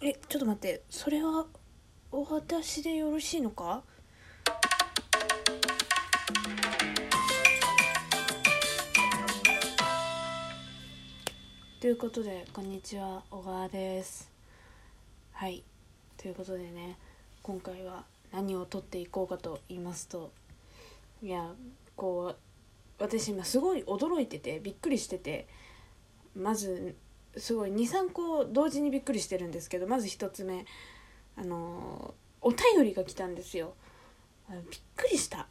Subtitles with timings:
[0.00, 0.82] えちょっと待って。
[0.88, 1.44] それは
[2.12, 3.82] お私でよろしいのか？
[11.80, 13.24] ということでこんにちは。
[13.28, 14.30] 小川です。
[15.32, 15.64] はい。
[16.16, 16.96] ということでね
[17.42, 20.30] 今回は何を撮っていこうかと言いますと
[21.24, 21.50] いや
[21.96, 25.48] こう私今すごい驚いててびっくりしてて
[26.36, 26.94] まず
[27.38, 30.64] すごい23個同時にびっくりしてるんですけどまず1つ目
[31.36, 33.74] あのお便りが来たんですよ。
[34.48, 35.48] びっくりした。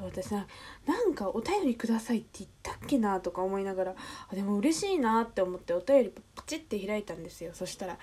[0.00, 0.46] 私な
[0.84, 3.94] なんかお便りくださいって言ったっけなとか思いながら
[4.30, 7.52] あでも嬉しいなって思ってお便りプチって開いたんですよ。
[7.54, 7.98] そしたら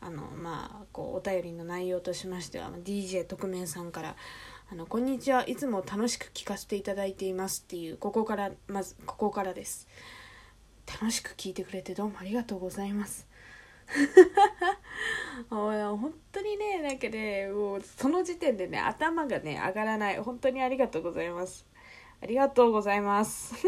[0.00, 4.16] あのまあこうお便りの内容としましては DJ 特命さんから
[4.70, 5.46] 「あのこんにちは。
[5.46, 9.86] いつも楽しく聞かせていただいています」っていうここからまずここからです。
[10.86, 13.26] 楽しく聞いてくれてどうもありがとうございます。
[15.50, 20.18] 本当にねなんかねもうその時点でね頭がね上がらない。
[20.18, 21.66] 本当にありがとうございます。
[22.22, 23.54] ありがとうございます。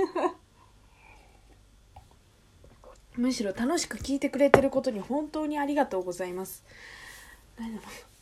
[3.17, 6.65] むしろ楽しく聞いてくれてることに本当にありがとうございます。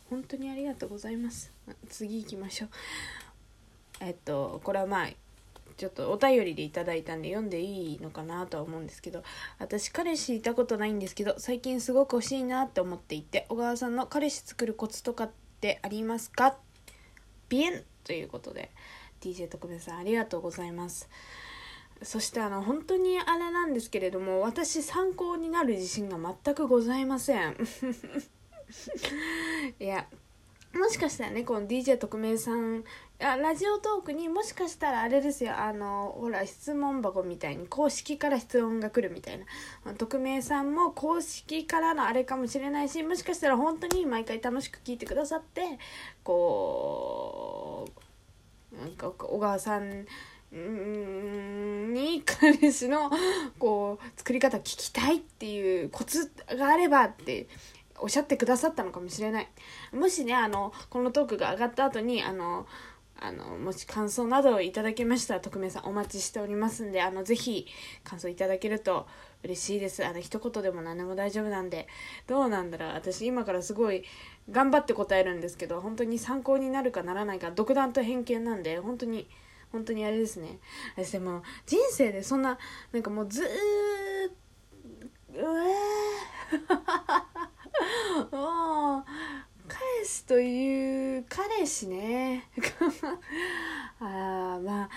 [0.08, 1.52] 本当にありがとうございます。
[1.88, 2.70] 次行きましょう。
[4.00, 5.08] えっとこれはまあ
[5.76, 9.22] ちょっとお便りでいただいたんで読んでいいのかなとは思うんですけど
[9.58, 15.30] 私彼氏いたことないんですけど最近すごく欲しいなって思っていて小川さんの彼氏作るコツとかっ
[15.60, 16.56] てありますか？
[17.48, 18.70] ビエンということで
[19.20, 21.08] DJ 特別さんありがとうございます。
[22.02, 27.56] そしてあの本当にあれなんですけれども私参考になる自信が全くございません。
[29.80, 30.06] いや
[30.74, 32.84] もしかしたらねこの DJ 特命さん
[33.20, 35.56] あラジオトークにもしかしたらあれですよ。
[35.56, 39.94] あのほら質問箱みたいに公式から質問が来るみたいな。
[39.94, 45.78] 匿名さんも公式からのあれかもしれないしもしかしたら本当に毎回楽しく聞いてくださって
[46.24, 47.88] こ
[48.72, 50.06] うなんか小川さん
[51.92, 53.10] に彼氏の
[53.58, 57.46] こう作り方聞きたいっていうコツがあればって
[57.98, 59.48] おっしゃってくださったのかもしれない。
[59.92, 62.66] もしねあのこのトークが上がった後にあの
[63.20, 67.66] あのもし感想などをいただけましたら匿名さんお待ちしておりますんであのぜひ
[68.02, 69.06] 感想いただけると
[69.44, 70.04] 嬉しいです。
[70.04, 71.86] あの一言でも何でも大丈夫なんで。
[72.26, 72.88] どうなんだろう。
[72.94, 74.04] 私今からすごい
[74.50, 79.28] 頑張って答えるんですけど本当に参考になるかならないか独断と偏見なんで本当に
[79.70, 80.58] 本当にあれですね。
[80.96, 82.58] 私でも人生でそんな
[82.92, 87.33] なんかもうずーっうえー。
[88.30, 89.04] もう
[89.66, 92.48] 彼氏という彼氏ね。
[94.00, 94.88] あま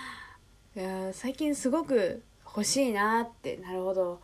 [0.76, 4.20] あ最近すごく欲しいなってなるほど。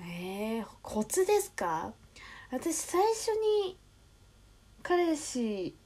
[0.00, 1.92] えー、コツですか？
[2.50, 3.28] 私最初
[3.66, 3.78] に
[4.82, 5.76] 彼氏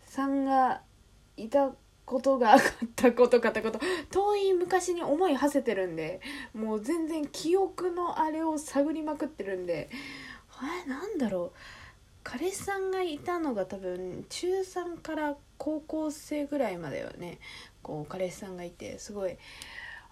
[0.00, 0.82] さんが
[1.36, 1.72] いた
[2.04, 2.60] ことがあっ
[2.96, 3.78] たことかったこと
[4.10, 6.20] 遠い昔に思い馳せてるんで
[6.52, 9.88] もう全然記憶のあれを探りまくってるんで
[10.60, 11.58] あれなんだろう
[12.22, 17.38] 彼氏さんがいたのが多分中3から高校生ぐらいまではね
[17.82, 19.36] こう彼氏さんがいてすごい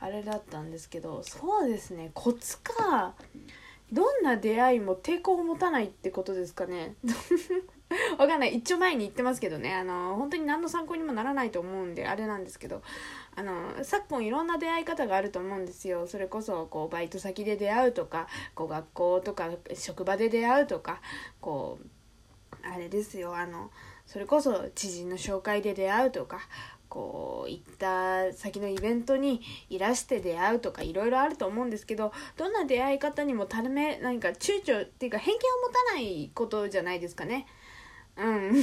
[0.00, 3.14] あれだったんですけどそうですねコツか
[3.92, 6.94] どんな出会いも抵抗を持たないってことですかね
[8.18, 8.56] わかんない。
[8.56, 9.74] 一丁前に言ってますけどね。
[9.74, 12.82] あの本当に何の参考にもならないと思うんであれなんですけど。
[13.38, 16.08] あの昨今いろんな出会い方があると思うんですよ。
[16.08, 21.00] それこそこうバイト先で出会うとかこう学校とか職場で出会うとか
[21.40, 23.36] こうあれですよ。
[23.36, 23.70] あの
[24.06, 26.40] それこそ知人の紹介で出会うとか
[26.88, 29.40] こう行った先のイベントに
[29.70, 37.46] いらして出会うとかいろいろあると思うんですけどどんな出会い方にもたるめ何か躊躇っていうか偏見を持たないことじゃないですかね。
[38.18, 38.62] うん。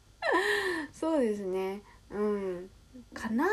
[0.92, 1.82] そうですね。
[2.10, 2.70] うん。
[3.12, 3.46] かな？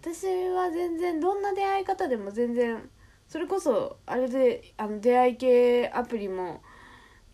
[0.00, 2.88] 私は全然どんな出会い方でも全然
[3.28, 6.62] それこそあれであの出会い系アプリも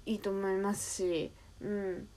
[0.06, 1.31] いいと思いますし、
[1.61, 2.08] うん、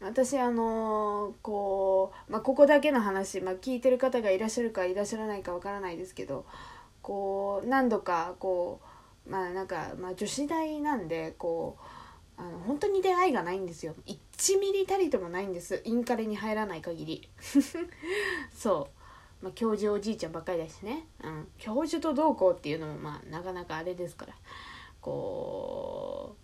[0.00, 6.44] 私あのー、こう、まあ、ここだけの話、まあ、聞いてる方がいらっしゃるかいらっしゃらないかわからないですけど
[7.00, 8.80] こう何度かこ
[9.26, 11.82] うまあなんか、まあ、女子大なんでこう
[12.36, 13.94] あの本当に出会いがないんですよ。
[14.06, 15.82] 1ミリたりともないんです。
[15.84, 17.28] インカレに入らない限り。
[18.54, 18.88] そ
[19.40, 24.34] う、まあ、教授おじいちゃんばっかりだしね、うん、教授とどうこうっていうのもまあなかなかあれですから。
[25.00, 26.36] こ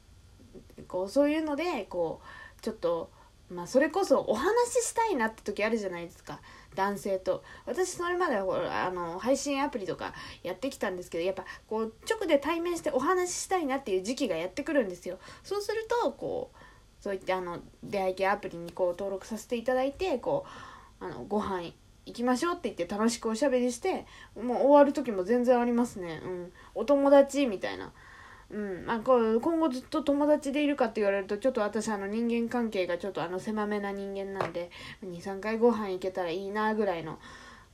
[0.79, 2.21] うこうそういうのでこ
[2.59, 3.11] うちょっと
[3.51, 6.41] まあそれこそお話ししたいなって時あるじゃないですか。
[6.77, 7.43] 男性と。
[7.67, 15.19] 私それまでほらあの配信アプリとかやってきたんですけどやっぱこう直で対面してお話ししたいなっていう時期がやってくるんですよ。
[15.43, 20.47] そうするとこうそういったあの出会い系アプリにこう登録させていただいてこ
[21.01, 21.73] うあのご飯
[22.07, 24.07] 行きましょうって言って楽しくおしゃべりして
[24.37, 26.21] もう終わる時も全然ありますね。
[26.25, 26.53] うん。
[26.75, 27.93] お友達みたいな。
[28.51, 28.87] うん。
[28.87, 34.71] まあ、こう今後ずっと友達でいるかって言われるとちょっと私あの人間関係がちょっとあの狭めな人間なんで
[35.05, 37.19] 23回ご飯行けたらいいなぐらいの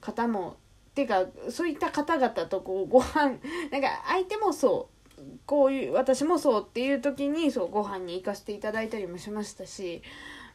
[0.00, 0.56] 方も
[0.90, 3.38] っていうかそういった方々とこうご飯
[3.70, 4.88] なんか相手もそ
[5.18, 10.02] うこういう私もそうっていう時にそうご飯に行かせていただいたりもしましたし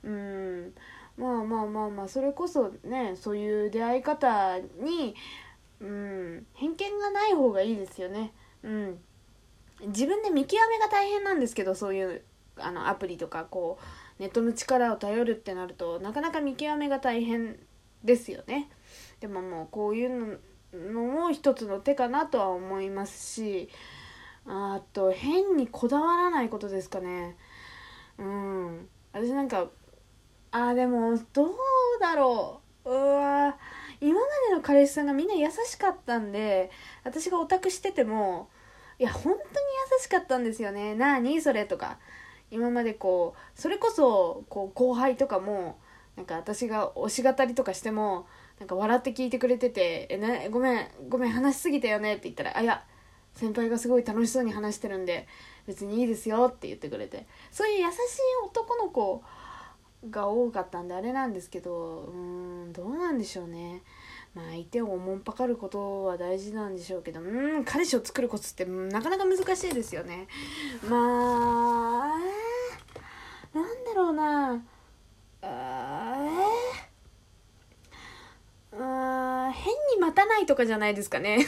[0.03, 0.73] うん。
[1.17, 5.13] まあまあまあまあそれこそねそういう出会い方に
[5.79, 8.33] うん偏見がない方がいいですよね。
[8.63, 8.99] うん。
[9.87, 12.21] 自分で見極めが大変なんですけどそういう
[12.57, 13.79] あのアプリとかこ
[14.19, 17.57] うネットの力を頼るってなるとなかなか見極めが大変
[18.03, 18.69] ですよね。
[19.19, 20.39] でももうこういう
[20.73, 23.69] のも一つの手かなとは思いますし
[24.45, 27.35] あと変にこだわらないことですかね。
[28.17, 28.87] うん。
[29.13, 29.67] 私なんか
[30.51, 31.49] あでもどう
[31.99, 32.89] だろう。
[32.89, 33.57] うわ
[33.99, 36.71] 今までの彼氏さんがみんな優しかったんで
[37.03, 38.49] 私がオタクしてても
[38.97, 39.35] いや本当に
[40.01, 40.95] しかったんですよね。
[40.95, 41.97] なあにそれとか。
[42.51, 45.79] 今までこうそれこそこう後輩とかも
[46.17, 48.27] なんか私が推し語りとかしても
[48.59, 52.83] なんか笑って聞いてくれてて「えね、ごめんごめん話しすぎたよね」って言ったら「あいや
[53.33, 55.27] 先輩がすごい楽しそうに話してるんで
[55.65, 57.25] 別にいいですよ」って言ってくれて。
[57.51, 57.97] そういう優しい
[58.45, 59.23] 男の子
[60.09, 63.81] が多かったんであれなんですけどうんどうなんでしょうね。
[64.33, 70.27] まあ、相手をおもんぱかることは大事なんでしょうけどうん彼氏を作るコツってなかなか難しいですよね。
[70.89, 72.19] まあ
[73.53, 74.63] なんだろうな。
[75.41, 76.47] あ
[78.73, 81.45] あ変に待たないとかじゃないですかね。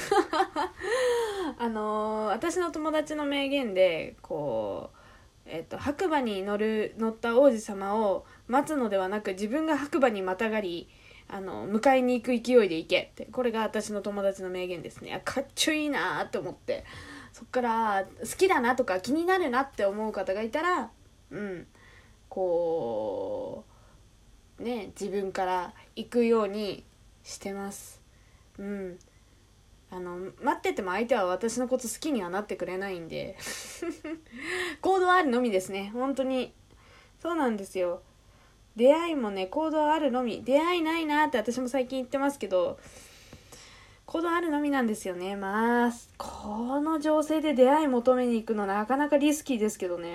[1.57, 4.97] あのー、私の友達の名言でこう
[5.45, 10.89] えっと、白馬に乗る乗った王子様を待つのではなく自分が白馬にまたがり
[11.27, 13.25] あの迎えに行く勢いで行けって。
[13.25, 15.21] これが私の友達の名言ですね。
[15.25, 16.85] かっちょいいなと思って。
[17.31, 20.91] そっから好きだなとか気になるなって思う方がいたら
[21.31, 21.67] うん。
[22.29, 23.63] こ
[24.59, 26.83] うね自分から行くように
[27.23, 28.01] してます。
[28.57, 28.99] うん。
[29.89, 33.37] あの待ってても相手は私のこと好きにはなってくれないんで。
[34.81, 35.91] 行動あるのみですね。
[35.93, 36.53] 本当に。
[37.21, 38.01] そうなんですよ。
[38.75, 42.79] 出会いもね行動あるのみ出会いないなって私も最近言ってますけど
[44.05, 45.35] 行動あるのみなんですよね。
[45.35, 50.11] まあこの情勢で出会い求めに行くのなかなかリスキーですけどね。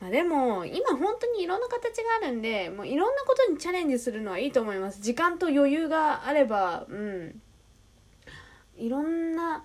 [0.00, 5.00] まあ、でも今本当にいろんな形があるんでもういろんなことにチャレンジするのはいいと思います。
[5.00, 7.40] 時間と余裕があればうん。
[8.76, 9.62] いろんな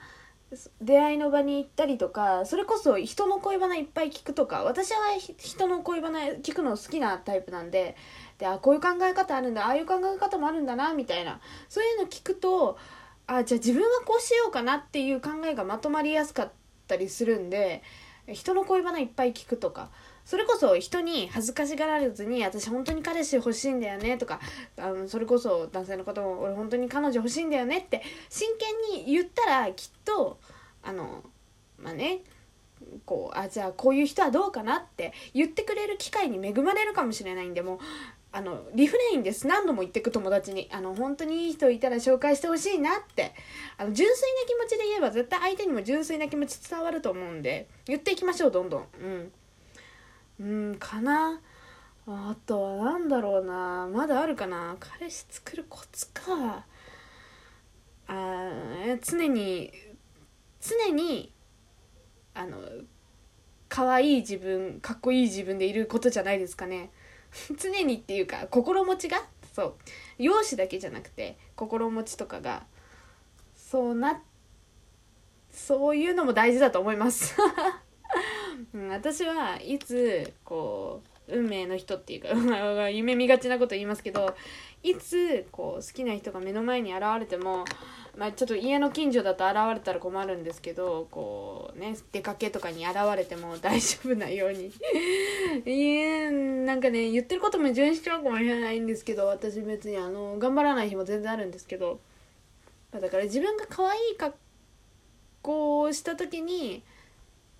[0.81, 4.97] 出会いの場に行ったりとかそれこそ人の恋バナいっぱい聞くとか私は
[5.37, 7.95] 人の恋バナ聞くの好きなタイプなんで
[8.39, 12.77] であこういう考え方あるんだああいう考え方もあるんだなみたいなそういうの聞くと
[13.27, 16.51] あじゃあ自分はこうしようかなっていう考えがまとまりやすかっ
[16.87, 17.83] たりするんで
[18.27, 19.91] 人の恋バナいっぱい聞くとか
[20.29, 24.39] それこそ人に恥ずかしがられずに私本当に彼氏欲しいんだよねとか
[24.77, 30.37] あのそれこそ男性の方も俺本当に彼女欲しいんだよねって真剣に言ったらきっと
[30.83, 31.23] あの
[31.79, 32.19] まあね
[33.07, 37.79] こうあじゃあこういう人はどうかなって言ってくれる機会に恵まれるかもしれないんでもう
[38.31, 39.47] あのリフレインです。
[39.47, 43.33] 何度も言ってく友達にあの本当にいい人いたら紹介してほしいなって
[43.79, 48.85] あの純粋な気持ちで言えば絶対相手にも純粋な気持ち伝わると思うんで言っていきましょうどんどん。
[49.01, 49.31] うん。
[50.39, 51.39] うんかな。
[52.07, 53.87] あとは何だろうな。
[53.91, 54.77] まだあるかな。
[54.79, 56.65] 彼氏作るコツか。
[58.07, 58.51] あ
[59.03, 59.71] 常に
[60.59, 61.31] 常に
[62.33, 62.57] あの
[63.67, 66.91] 可愛い自分かっこいい自分でいることじゃないですかね。
[67.57, 69.75] 常にっていうか心持ちがそう。
[70.17, 72.63] 容姿だけじゃなくて心持ちとかが
[73.55, 74.21] そうな
[75.51, 77.35] そういうのも大事だと思います、
[78.89, 84.35] 私はいつこう運命の人っていうか 夢見がちなこと言いますけど
[84.83, 87.65] いつこう好きな人が目の前に現れても、
[88.17, 94.71] まあ、ちょっと家の近所だと現れたら困るんですけどこうね出かけとかに現れても大丈夫なように。
[95.65, 96.31] い
[96.65, 101.99] なんかね言ってることも純しちゃうかもしれないんですけど私別にあの頑張らない日も全然あるんですけど
[102.91, 104.35] だから自分が可愛い格
[105.41, 106.83] 好をした時に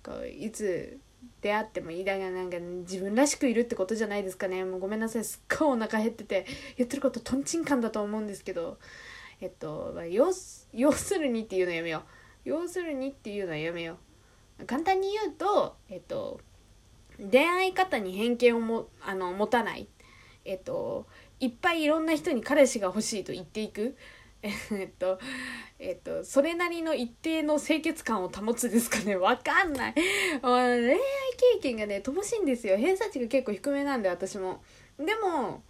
[0.02, 0.98] こういつ
[1.40, 4.64] であってもいいだがなんか自分らしくいるってことじゃないですかね。
[4.64, 5.24] もうごめんなさい。
[5.24, 6.46] すっごいお腹減ってて。
[6.76, 8.78] 言ってることとんちんかんだと思うんですけど。
[9.40, 10.32] えっと、まあ、要
[10.72, 12.02] 要するにっていうのやめよう。
[12.44, 13.96] 要するにっていうのはやめよ
[14.58, 14.66] う。
[14.66, 16.40] 簡単に言うとえっと
[17.18, 19.88] 恋愛方に偏見をもあの持たない。
[20.44, 21.06] えっと
[21.38, 23.96] いっぱいいろんな人に彼氏が欲しいと言っていく。
[24.42, 25.18] えっと、
[25.78, 29.16] えっと、それなりの一定の清潔感を保つですかね？
[29.16, 29.94] わかんない。
[29.94, 30.02] 恋
[30.92, 30.98] 愛
[31.54, 32.76] 経験がね、乏しいんですよ。
[32.76, 34.62] 偏差値が結構低めなんで、私も。
[34.98, 35.62] でも、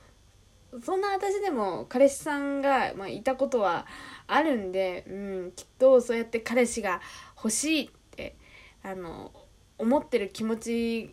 [0.85, 3.87] そんな私でも彼氏さんが、まあ、いたことは
[4.29, 7.01] あるんで、うん、きっとそうやって彼氏が
[7.37, 8.37] 欲しいって、
[8.83, 9.33] あの、
[9.79, 11.11] 思ってる気持ち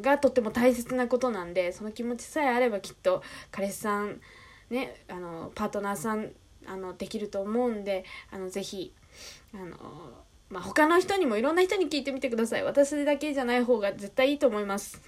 [0.00, 4.20] がとっても大切なことなんで、その気持ちさえあればきっと彼氏さん、
[4.68, 6.32] ね、あの、パートナーさん
[6.70, 8.92] あのできると思うんであのぜひ
[9.52, 9.76] あの
[10.50, 12.64] まあ、他の人にもいろんな人に聞いてみてください。
[12.64, 15.00] 私だけじゃない方が絶対いいと思います。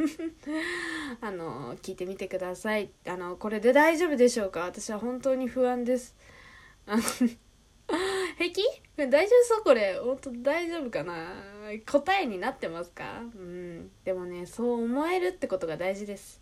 [1.20, 2.90] あの聞いてみてください。
[3.08, 4.60] あのこれで大丈夫でしょうか？
[4.60, 6.14] 私は本当に不安です。
[6.86, 7.02] あの
[8.38, 8.62] 平気？
[8.96, 9.64] 大丈夫そう？
[9.64, 9.98] これ。
[9.98, 11.34] 本当大丈夫かな？
[11.90, 13.20] 答えになってますか？
[13.20, 13.90] うん。
[14.04, 16.40] でもねそう思えるってことが大事です。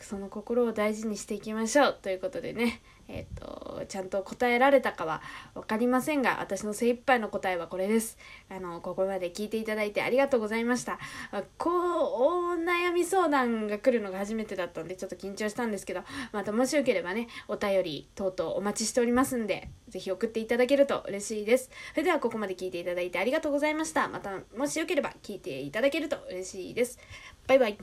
[0.00, 1.98] その心を大事にしていきましょう。
[2.00, 2.80] ということでね。
[3.08, 5.20] えっ、とちゃんと答えられたかは
[5.54, 8.16] 分かりませんが私の精一杯の答えはこれです。
[8.48, 10.98] あのここまで聞いていただいてありがとうございました。
[11.58, 21.70] こうお悩み相談が来るのが初めてだったんでちょっと緊張したんですけどまたもしよければねお便り等々お待ちしておりますんで是非送っていただけると嬉しいです。
[21.92, 24.08] それではここまで聞いていただいてありがとうございました。
[24.08, 26.98] またもしよければ聞いていただけると嬉しいです。
[27.46, 27.78] バイバイ。